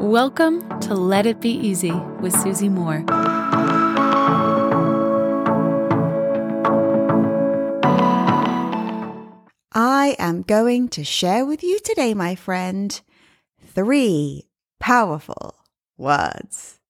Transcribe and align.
Welcome 0.00 0.80
to 0.80 0.94
Let 0.94 1.26
It 1.26 1.42
Be 1.42 1.50
Easy 1.50 1.92
with 1.92 2.32
Susie 2.32 2.70
Moore. 2.70 3.04
I 9.74 10.16
am 10.18 10.40
going 10.40 10.88
to 10.88 11.04
share 11.04 11.44
with 11.44 11.62
you 11.62 11.78
today, 11.80 12.14
my 12.14 12.34
friend, 12.34 12.98
three 13.62 14.48
powerful 14.78 15.56
words. 15.98 16.80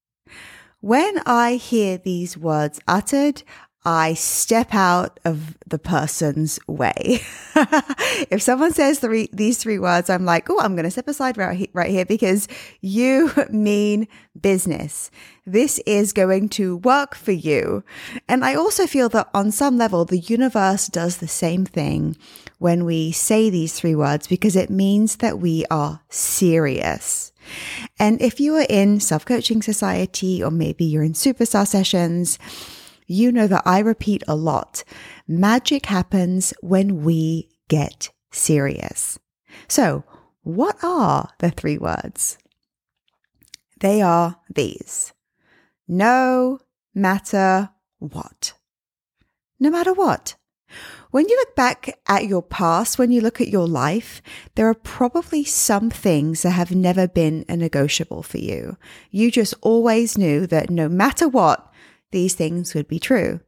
When 0.79 1.19
I 1.27 1.55
hear 1.55 1.99
these 1.99 2.39
words 2.39 2.79
uttered, 2.87 3.43
I 3.85 4.13
step 4.13 4.75
out 4.75 5.19
of 5.25 5.57
the 5.67 5.79
person's 5.79 6.61
way. 6.67 7.23
if 8.31 8.43
someone 8.43 8.75
says 8.75 8.99
three, 8.99 9.31
these 9.33 9.57
three 9.57 9.79
words, 9.79 10.11
I'm 10.11 10.27
like, 10.27 10.51
oh, 10.51 10.61
I'm 10.61 10.75
going 10.75 10.85
to 10.85 10.91
step 10.91 11.09
aside 11.09 11.39
right, 11.39 11.57
he- 11.57 11.71
right 11.73 11.91
here 11.91 12.05
because 12.05 12.47
you 12.83 13.33
mean 13.51 14.07
business. 14.39 15.11
This 15.47 15.79
is 15.87 16.13
going 16.13 16.51
to 16.51 16.77
work 16.79 17.15
for 17.15 17.33
you. 17.33 17.83
And 18.29 18.45
I 18.45 18.55
also 18.55 18.87
feel 18.87 19.09
that 19.11 19.31
on 19.33 19.51
some 19.51 19.79
level, 19.79 20.05
the 20.05 20.19
universe 20.19 20.89
does 20.89 21.17
the 21.17 21.29
same 21.29 21.65
thing 21.65 22.19
when 22.59 22.85
we 22.85 23.13
say 23.13 23.49
these 23.49 23.73
three 23.73 23.95
words 23.95 24.27
because 24.27 24.57
it 24.57 24.69
means 24.69 25.17
that 25.17 25.39
we 25.39 25.65
are 25.71 26.03
serious. 26.11 27.33
And 27.99 28.21
if 28.21 28.39
you 28.41 28.57
are 28.57 28.67
in 28.69 29.01
self 29.01 29.25
coaching 29.25 29.63
society 29.63 30.43
or 30.43 30.51
maybe 30.51 30.85
you're 30.85 31.03
in 31.03 31.15
superstar 31.15 31.67
sessions, 31.67 32.39
you 33.11 33.33
know 33.33 33.47
that 33.49 33.63
I 33.67 33.81
repeat 33.81 34.23
a 34.29 34.37
lot. 34.37 34.85
Magic 35.27 35.87
happens 35.87 36.55
when 36.61 37.03
we 37.03 37.49
get 37.69 38.11
serious. 38.31 39.19
So, 39.67 40.05
what 40.43 40.77
are 40.83 41.29
the 41.39 41.51
three 41.51 41.77
words? 41.77 42.39
They 43.81 44.01
are 44.01 44.39
these 44.55 45.13
no 45.89 46.61
matter 46.95 47.71
what. 47.99 48.53
No 49.59 49.71
matter 49.71 49.93
what. 49.93 50.37
When 51.11 51.29
you 51.29 51.37
look 51.37 51.57
back 51.57 51.99
at 52.07 52.29
your 52.29 52.43
past, 52.43 52.97
when 52.97 53.11
you 53.11 53.21
look 53.21 53.41
at 53.41 53.49
your 53.49 53.67
life, 53.67 54.23
there 54.55 54.69
are 54.69 54.75
probably 54.75 55.43
some 55.43 55.91
things 55.91 56.43
that 56.43 56.51
have 56.51 56.71
never 56.71 57.09
been 57.09 57.45
a 57.49 57.57
negotiable 57.57 58.23
for 58.23 58.39
you. 58.39 58.77
You 59.11 59.33
just 59.33 59.55
always 59.63 60.17
knew 60.17 60.47
that 60.47 60.71
no 60.71 60.89
matter 60.89 61.29
what, 61.29 61.70
these 62.11 62.35
things 62.35 62.75
would 62.75 62.89
be 62.89 62.99
true. 62.99 63.41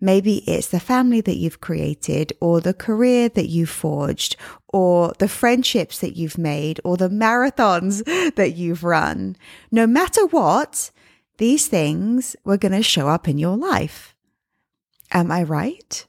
Maybe 0.00 0.38
it's 0.50 0.68
the 0.68 0.80
family 0.80 1.20
that 1.20 1.36
you've 1.36 1.60
created, 1.60 2.32
or 2.40 2.60
the 2.60 2.72
career 2.72 3.28
that 3.28 3.48
you've 3.48 3.70
forged, 3.70 4.36
or 4.68 5.12
the 5.18 5.28
friendships 5.28 5.98
that 5.98 6.16
you've 6.16 6.38
made, 6.38 6.80
or 6.84 6.96
the 6.96 7.10
marathons 7.10 8.04
that 8.36 8.56
you've 8.56 8.82
run. 8.82 9.36
No 9.70 9.86
matter 9.86 10.26
what, 10.26 10.90
these 11.36 11.68
things 11.68 12.36
were 12.44 12.56
going 12.56 12.72
to 12.72 12.82
show 12.82 13.08
up 13.08 13.28
in 13.28 13.38
your 13.38 13.56
life. 13.56 14.14
Am 15.12 15.30
I 15.30 15.42
right? 15.42 16.06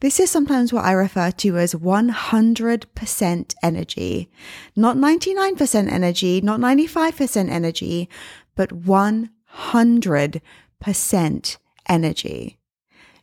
This 0.00 0.20
is 0.20 0.30
sometimes 0.30 0.72
what 0.72 0.84
I 0.84 0.92
refer 0.92 1.32
to 1.32 1.56
as 1.56 1.74
100% 1.74 3.54
energy. 3.62 4.30
Not 4.76 4.96
99% 4.96 5.92
energy, 5.92 6.40
not 6.40 6.60
95% 6.60 7.50
energy, 7.50 8.08
but 8.54 8.70
100 8.72 10.40
percent 10.80 11.58
energy, 11.88 12.58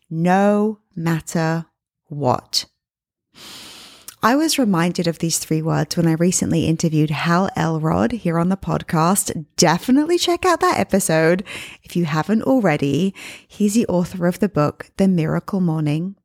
no 0.10 0.80
matter 0.96 1.66
what. 2.08 2.66
I 4.26 4.36
was 4.36 4.58
reminded 4.58 5.06
of 5.06 5.20
these 5.20 5.38
three 5.38 5.62
words 5.62 5.96
when 5.96 6.08
I 6.08 6.14
recently 6.14 6.66
interviewed 6.66 7.12
Hal 7.12 7.48
Elrod 7.56 8.12
here 8.12 8.40
on 8.40 8.50
the 8.50 8.58
podcast. 8.58 9.46
Definitely 9.56 10.18
check 10.18 10.46
out 10.46 10.62
that 10.62 10.80
episode 10.80 11.44
if 11.84 11.96
you 11.96 12.06
haven't 12.06 12.42
already. 12.42 13.14
He's 13.48 13.76
the 13.76 13.86
author 13.86 14.26
of 14.26 14.40
the 14.40 14.50
book, 14.50 14.90
The 14.98 15.08
Miracle 15.08 15.62
Morning. 15.62 16.16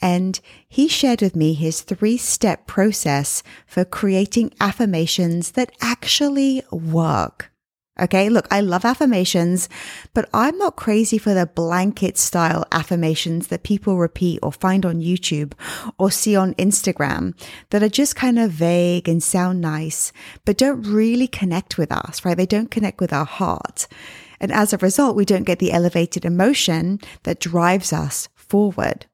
And 0.00 0.38
he 0.68 0.86
shared 0.86 1.20
with 1.20 1.34
me 1.34 1.54
his 1.54 1.80
three 1.80 2.16
step 2.16 2.68
process 2.68 3.42
for 3.66 3.84
creating 3.84 4.52
affirmations 4.60 5.52
that 5.52 5.72
actually 5.80 6.62
work. 6.70 7.50
Okay. 7.98 8.28
Look, 8.28 8.46
I 8.50 8.60
love 8.60 8.84
affirmations, 8.84 9.68
but 10.12 10.28
I'm 10.34 10.58
not 10.58 10.76
crazy 10.76 11.16
for 11.16 11.32
the 11.32 11.46
blanket 11.46 12.18
style 12.18 12.66
affirmations 12.70 13.46
that 13.48 13.62
people 13.62 13.96
repeat 13.96 14.38
or 14.42 14.52
find 14.52 14.84
on 14.84 15.00
YouTube 15.00 15.54
or 15.98 16.10
see 16.10 16.36
on 16.36 16.54
Instagram 16.54 17.34
that 17.70 17.82
are 17.82 17.88
just 17.88 18.14
kind 18.14 18.38
of 18.38 18.50
vague 18.50 19.08
and 19.08 19.22
sound 19.22 19.60
nice, 19.60 20.12
but 20.44 20.58
don't 20.58 20.82
really 20.82 21.26
connect 21.26 21.78
with 21.78 21.90
us, 21.90 22.24
right? 22.24 22.36
They 22.36 22.46
don't 22.46 22.70
connect 22.70 23.00
with 23.00 23.12
our 23.12 23.24
heart. 23.24 23.86
And 24.40 24.52
as 24.52 24.72
a 24.72 24.78
result, 24.78 25.16
we 25.16 25.24
don't 25.24 25.44
get 25.44 25.58
the 25.58 25.72
elevated 25.72 26.24
emotion 26.24 27.00
that 27.22 27.40
drives 27.40 27.92
us 27.92 28.28
forward. 28.34 29.06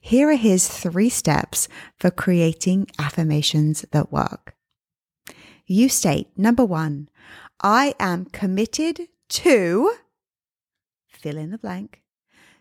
Here 0.00 0.28
are 0.30 0.36
his 0.36 0.68
three 0.68 1.08
steps 1.08 1.68
for 1.98 2.10
creating 2.10 2.88
affirmations 2.98 3.86
that 3.90 4.12
work. 4.12 4.54
You 5.66 5.88
state 5.88 6.28
number 6.36 6.64
one, 6.64 7.08
I 7.64 7.94
am 7.98 8.26
committed 8.26 9.08
to 9.30 9.94
fill 11.08 11.38
in 11.38 11.50
the 11.50 11.56
blank, 11.56 12.02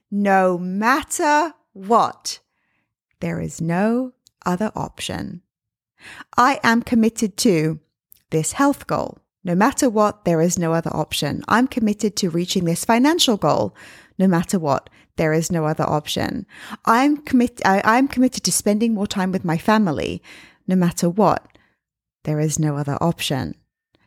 no 0.09 0.57
matter 0.57 1.51
what. 1.73 2.39
There 3.19 3.41
is 3.41 3.59
no 3.59 4.13
other 4.45 4.71
option. 4.77 5.41
I 6.37 6.61
am 6.63 6.81
committed 6.81 7.35
to 7.39 7.81
this 8.29 8.53
health 8.53 8.87
goal. 8.87 9.19
No 9.43 9.55
matter 9.55 9.89
what, 9.89 10.23
there 10.23 10.39
is 10.39 10.57
no 10.57 10.71
other 10.71 10.95
option. 10.95 11.43
I'm 11.49 11.67
committed 11.67 12.15
to 12.17 12.29
reaching 12.29 12.63
this 12.63 12.85
financial 12.85 13.35
goal. 13.35 13.75
No 14.17 14.27
matter 14.27 14.57
what, 14.57 14.89
there 15.17 15.33
is 15.33 15.51
no 15.51 15.65
other 15.65 15.83
option. 15.83 16.45
I'm 16.85 17.17
commit, 17.17 17.61
I, 17.65 17.97
am 17.97 18.07
committed 18.07 18.45
to 18.45 18.53
spending 18.53 18.93
more 18.93 19.07
time 19.07 19.33
with 19.33 19.43
my 19.43 19.57
family. 19.57 20.23
No 20.65 20.77
matter 20.77 21.09
what, 21.09 21.45
there 22.23 22.39
is 22.39 22.57
no 22.57 22.77
other 22.77 22.97
option. 23.01 23.55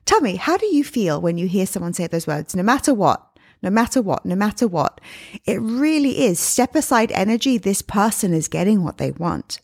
Tell 0.06 0.20
me, 0.20 0.36
how 0.36 0.56
do 0.56 0.66
you 0.66 0.84
feel 0.84 1.20
when 1.20 1.36
you 1.36 1.48
hear 1.48 1.66
someone 1.66 1.92
say 1.92 2.06
those 2.06 2.26
words, 2.26 2.54
no 2.54 2.62
matter 2.62 2.94
what? 2.94 3.22
No 3.62 3.70
matter 3.70 4.00
what, 4.00 4.24
no 4.24 4.36
matter 4.36 4.68
what. 4.68 5.00
It 5.44 5.60
really 5.60 6.24
is 6.24 6.38
step 6.38 6.74
aside 6.74 7.10
energy. 7.12 7.58
This 7.58 7.82
person 7.82 8.32
is 8.32 8.48
getting 8.48 8.84
what 8.84 8.98
they 8.98 9.10
want. 9.10 9.60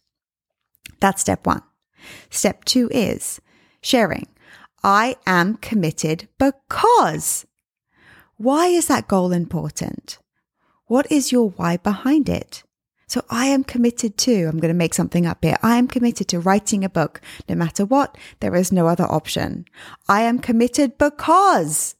That's 1.01 1.21
step 1.21 1.47
one. 1.47 1.63
Step 2.31 2.65
two 2.65 2.89
is 2.91 3.41
sharing. 3.81 4.27
I 4.83 5.17
am 5.27 5.57
committed 5.57 6.29
because. 6.39 7.47
Why 8.37 8.67
is 8.67 8.89
that 8.89 9.07
goal 9.07 9.31
important? 9.31 10.19
What 10.87 11.11
is 11.13 11.31
your 11.31 11.51
why 11.51 11.77
behind 11.77 12.29
it? 12.29 12.65
So 13.13 13.23
I 13.29 13.45
am 13.49 13.63
committed 13.63 14.17
to, 14.17 14.45
I'm 14.45 14.59
going 14.59 14.73
to 14.73 14.85
make 14.85 14.95
something 14.95 15.27
up 15.27 15.45
here. 15.45 15.59
I 15.63 15.77
am 15.77 15.87
committed 15.87 16.29
to 16.29 16.41
writing 16.41 16.83
a 16.83 16.89
book. 16.89 17.21
No 17.47 17.55
matter 17.55 17.85
what, 17.85 18.17
there 18.41 18.57
is 18.57 18.73
no 18.73 18.87
other 18.87 19.05
option. 19.05 19.67
I 20.09 20.23
am 20.23 20.39
committed 20.39 20.97
because 20.97 21.95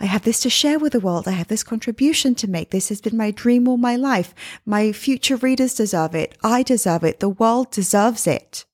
I 0.00 0.06
have 0.06 0.22
this 0.22 0.40
to 0.40 0.48
share 0.48 0.78
with 0.78 0.94
the 0.94 1.00
world. 1.00 1.28
I 1.28 1.32
have 1.32 1.48
this 1.48 1.62
contribution 1.62 2.34
to 2.36 2.48
make. 2.48 2.70
This 2.70 2.88
has 2.88 3.02
been 3.02 3.18
my 3.18 3.30
dream 3.30 3.68
all 3.68 3.76
my 3.76 3.94
life. 3.94 4.34
My 4.64 4.90
future 4.90 5.36
readers 5.36 5.74
deserve 5.74 6.14
it. 6.14 6.34
I 6.42 6.62
deserve 6.62 7.04
it. 7.04 7.20
The 7.20 7.28
world 7.28 7.70
deserves 7.70 8.26
it. 8.26 8.64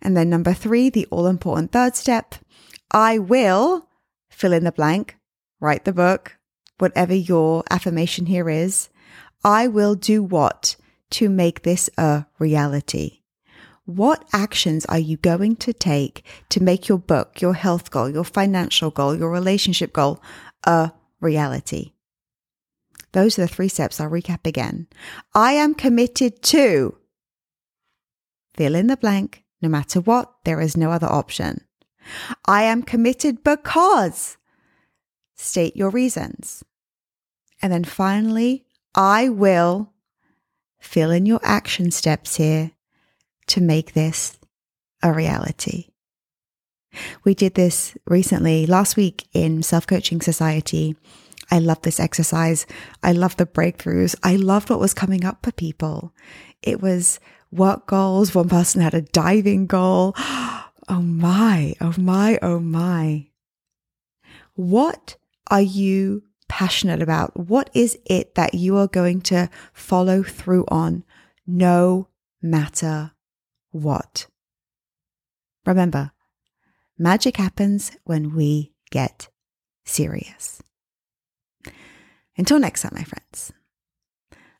And 0.00 0.16
then 0.16 0.30
number 0.30 0.54
three, 0.54 0.88
the 0.88 1.08
all 1.10 1.26
important 1.26 1.72
third 1.72 1.96
step. 1.96 2.36
I 2.92 3.18
will 3.18 3.88
fill 4.30 4.52
in 4.52 4.62
the 4.62 4.70
blank, 4.70 5.16
write 5.58 5.84
the 5.84 5.92
book, 5.92 6.36
whatever 6.78 7.12
your 7.12 7.64
affirmation 7.72 8.26
here 8.26 8.48
is. 8.48 8.88
I 9.44 9.68
will 9.68 9.94
do 9.94 10.22
what 10.22 10.76
to 11.10 11.28
make 11.28 11.62
this 11.62 11.90
a 11.98 12.26
reality? 12.38 13.20
What 13.84 14.26
actions 14.32 14.86
are 14.86 14.98
you 14.98 15.18
going 15.18 15.56
to 15.56 15.74
take 15.74 16.24
to 16.48 16.62
make 16.62 16.88
your 16.88 16.98
book, 16.98 17.42
your 17.42 17.52
health 17.52 17.90
goal, 17.90 18.08
your 18.08 18.24
financial 18.24 18.90
goal, 18.90 19.14
your 19.14 19.30
relationship 19.30 19.92
goal 19.92 20.22
a 20.64 20.92
reality? 21.20 21.92
Those 23.12 23.38
are 23.38 23.42
the 23.42 23.48
three 23.48 23.68
steps. 23.68 24.00
I'll 24.00 24.10
recap 24.10 24.46
again. 24.46 24.88
I 25.34 25.52
am 25.52 25.74
committed 25.74 26.42
to 26.44 26.96
fill 28.54 28.74
in 28.74 28.86
the 28.86 28.96
blank. 28.96 29.44
No 29.60 29.68
matter 29.68 30.00
what, 30.00 30.32
there 30.44 30.60
is 30.60 30.76
no 30.76 30.90
other 30.90 31.06
option. 31.06 31.64
I 32.46 32.64
am 32.64 32.82
committed 32.82 33.44
because 33.44 34.36
state 35.36 35.76
your 35.76 35.90
reasons. 35.90 36.64
And 37.62 37.72
then 37.72 37.84
finally, 37.84 38.63
I 38.94 39.28
will 39.28 39.92
fill 40.78 41.10
in 41.10 41.26
your 41.26 41.40
action 41.42 41.90
steps 41.90 42.36
here 42.36 42.72
to 43.48 43.60
make 43.60 43.92
this 43.92 44.38
a 45.02 45.12
reality. 45.12 45.88
We 47.24 47.34
did 47.34 47.54
this 47.54 47.96
recently 48.06 48.66
last 48.66 48.96
week 48.96 49.26
in 49.32 49.62
Self 49.62 49.86
Coaching 49.86 50.20
Society. 50.20 50.96
I 51.50 51.58
love 51.58 51.82
this 51.82 51.98
exercise. 51.98 52.66
I 53.02 53.12
love 53.12 53.36
the 53.36 53.46
breakthroughs. 53.46 54.14
I 54.22 54.36
loved 54.36 54.70
what 54.70 54.80
was 54.80 54.94
coming 54.94 55.24
up 55.24 55.44
for 55.44 55.52
people. 55.52 56.12
It 56.62 56.80
was 56.80 57.18
work 57.50 57.86
goals. 57.86 58.34
One 58.34 58.48
person 58.48 58.80
had 58.80 58.94
a 58.94 59.02
diving 59.02 59.66
goal. 59.66 60.14
Oh 60.86 61.00
my, 61.00 61.74
oh 61.80 61.94
my, 61.96 62.38
oh 62.42 62.60
my. 62.60 63.28
What 64.54 65.16
are 65.50 65.62
you 65.62 66.24
passionate 66.54 67.02
about? 67.02 67.36
What 67.36 67.68
is 67.74 67.98
it 68.06 68.36
that 68.36 68.54
you 68.54 68.76
are 68.76 68.86
going 68.86 69.22
to 69.22 69.50
follow 69.72 70.22
through 70.22 70.64
on 70.68 71.02
no 71.48 72.06
matter 72.40 73.10
what? 73.72 74.28
Remember, 75.66 76.12
magic 76.96 77.38
happens 77.38 77.96
when 78.04 78.36
we 78.36 78.72
get 78.92 79.28
serious. 79.84 80.62
Until 82.38 82.60
next 82.60 82.82
time, 82.82 82.92
my 82.94 83.02
friends. 83.02 83.52